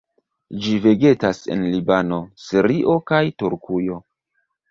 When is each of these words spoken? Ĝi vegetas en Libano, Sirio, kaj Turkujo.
Ĝi 0.61 0.71
vegetas 0.85 1.41
en 1.55 1.61
Libano, 1.75 2.17
Sirio, 2.45 2.97
kaj 3.13 3.23
Turkujo. 3.43 4.01